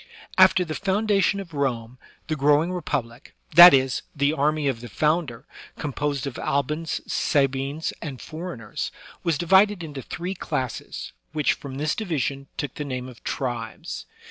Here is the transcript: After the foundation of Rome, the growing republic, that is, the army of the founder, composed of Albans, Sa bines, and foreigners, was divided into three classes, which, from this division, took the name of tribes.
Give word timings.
After 0.35 0.65
the 0.65 0.73
foundation 0.73 1.39
of 1.39 1.53
Rome, 1.53 1.99
the 2.25 2.35
growing 2.35 2.71
republic, 2.71 3.35
that 3.53 3.71
is, 3.71 4.01
the 4.15 4.33
army 4.33 4.67
of 4.67 4.81
the 4.81 4.89
founder, 4.89 5.45
composed 5.77 6.25
of 6.25 6.39
Albans, 6.39 7.01
Sa 7.05 7.45
bines, 7.45 7.93
and 8.01 8.19
foreigners, 8.19 8.91
was 9.21 9.37
divided 9.37 9.83
into 9.83 10.01
three 10.01 10.33
classes, 10.33 11.11
which, 11.33 11.53
from 11.53 11.75
this 11.75 11.93
division, 11.93 12.47
took 12.57 12.73
the 12.73 12.83
name 12.83 13.07
of 13.07 13.23
tribes. 13.23 14.07